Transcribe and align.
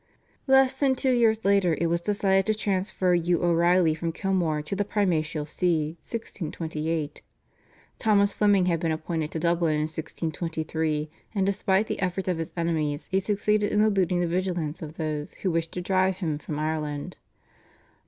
Less 0.47 0.73
than 0.75 0.95
two 0.95 1.11
years 1.11 1.45
later 1.45 1.77
it 1.79 1.85
was 1.85 2.01
decided 2.01 2.47
to 2.47 2.55
transfer 2.55 3.13
Hugh 3.13 3.43
O'Reilly 3.43 3.93
from 3.93 4.11
Kilmore 4.11 4.63
to 4.63 4.75
the 4.75 4.83
primatial 4.83 5.45
See 5.47 5.89
(1628). 6.01 7.21
Thomas 7.99 8.33
Fleming 8.33 8.65
had 8.65 8.79
been 8.79 8.91
appointed 8.91 9.29
to 9.29 9.39
Dublin 9.39 9.75
in 9.75 9.81
1623, 9.81 11.11
and 11.35 11.45
despite 11.45 11.85
the 11.85 12.01
efforts 12.01 12.27
of 12.27 12.39
his 12.39 12.51
enemies 12.57 13.09
he 13.11 13.19
succeeded 13.19 13.71
in 13.71 13.81
eluding 13.81 14.21
the 14.21 14.27
vigilance 14.27 14.81
of 14.81 14.95
those 14.95 15.35
who 15.45 15.51
wished 15.51 15.71
to 15.73 15.81
drive 15.81 16.17
him 16.17 16.39
from 16.39 16.57
Ireland. 16.57 17.17